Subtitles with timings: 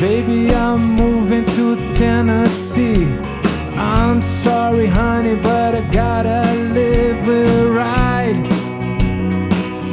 [0.00, 3.06] Baby, I'm moving to Tennessee.
[3.78, 8.36] I'm sorry, honey, but I gotta live a ride.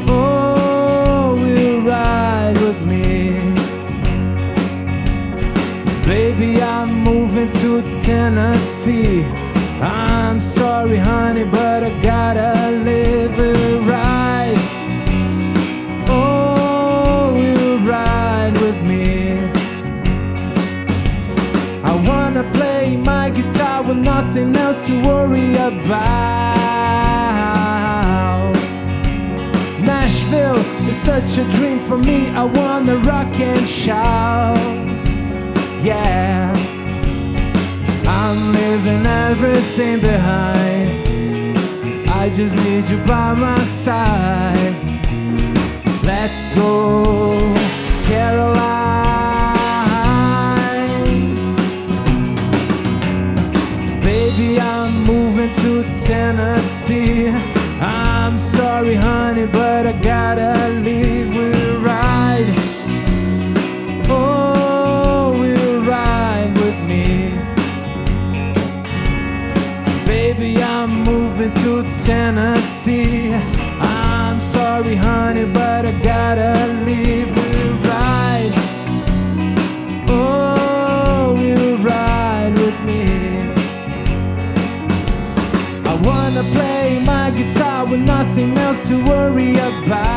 [0.10, 3.40] Oh, will ride with me.
[6.06, 9.24] Baby, I'm moving to Tennessee.
[9.82, 14.13] I'm sorry, honey, but I gotta live a ride.
[24.24, 26.54] Nothing else to worry about.
[29.82, 32.30] Nashville is such a dream for me.
[32.30, 34.58] I wanna rock and shout.
[35.84, 36.54] Yeah,
[38.08, 40.90] I'm leaving everything behind.
[42.10, 44.76] I just need you by my side.
[46.04, 47.33] Let's go,
[71.44, 73.34] moving to Tennessee.
[73.80, 77.36] I'm sorry, honey, but I gotta leave.
[77.36, 78.52] We'll ride.
[80.10, 83.52] Oh, we'll ride with me.
[85.86, 90.14] I wanna play my guitar with nothing else to worry about.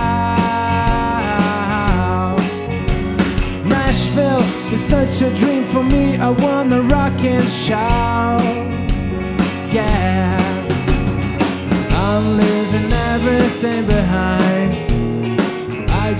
[3.65, 6.17] Nashville is such a dream for me.
[6.19, 8.16] I wanna rock and shout.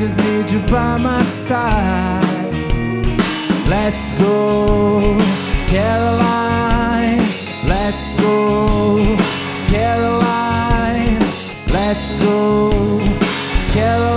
[0.07, 2.23] Just need you by my side.
[3.69, 5.19] Let's go,
[5.67, 7.19] Caroline.
[7.67, 9.17] Let's go,
[9.67, 11.19] Caroline.
[11.73, 12.71] Let's go,
[13.73, 14.16] Caroline.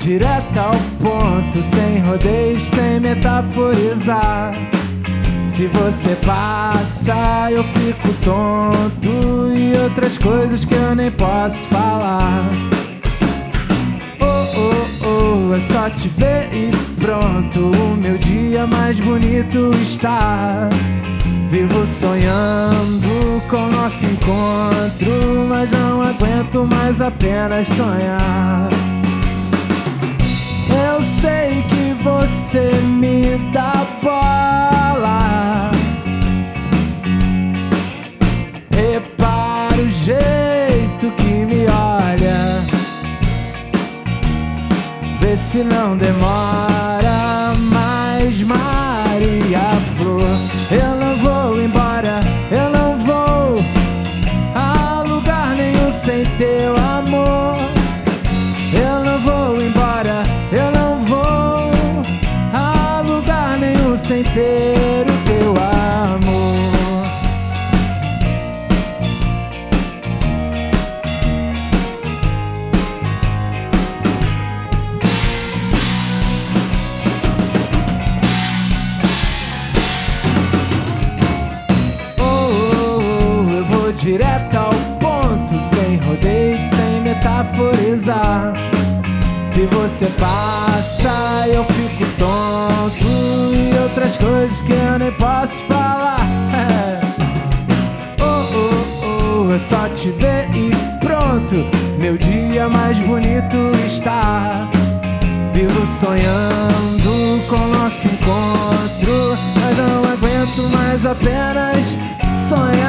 [0.00, 4.54] Direto ao ponto, sem rodeios, sem metaforizar.
[5.46, 12.50] Se você passa, eu fico tonto e outras coisas que eu nem posso falar.
[14.20, 17.70] Oh, oh, oh, é só te ver e pronto.
[17.76, 20.70] O meu dia mais bonito está.
[21.50, 28.89] Vivo sonhando com nosso encontro, mas não aguento mais apenas sonhar.
[31.00, 33.22] Eu sei que você me
[33.54, 35.70] dá bola.
[38.70, 42.62] Repara o jeito que me olha.
[45.18, 46.69] Vê se não demora
[84.10, 88.52] direto ao ponto, sem rodeios, sem metaforizar.
[89.44, 93.06] Se você passa, eu fico tonto
[93.54, 96.18] e outras coisas que eu nem posso falar.
[98.22, 101.56] Oh, oh, oh, é só te ver e pronto.
[101.98, 103.56] Meu dia mais bonito
[103.86, 104.68] está.
[105.54, 111.96] Vivo sonhando com nosso encontro, mas não aguento mais apenas
[112.48, 112.79] sonhar.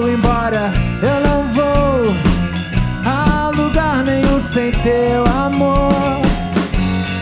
[0.00, 2.14] vou embora, eu não vou
[3.04, 5.92] a lugar nenhum sem teu amor.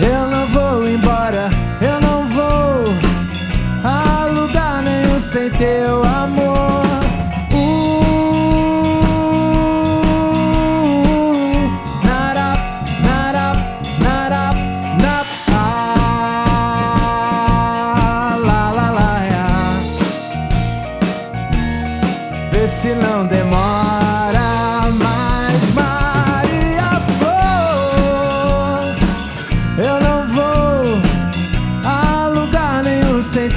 [0.00, 2.84] Eu não vou embora, eu não vou
[3.82, 6.67] a lugar nenhum sem teu amor.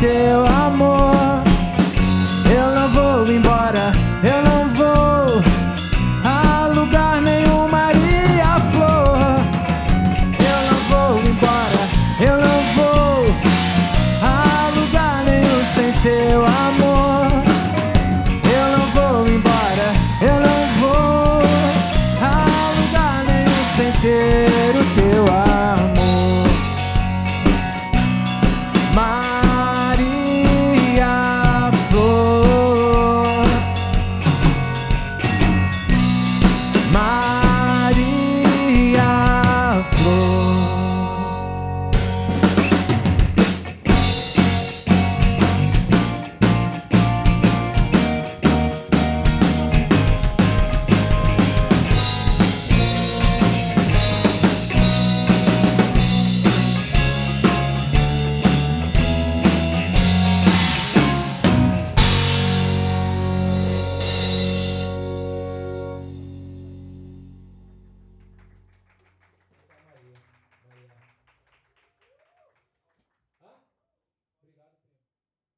[0.01, 0.50] teu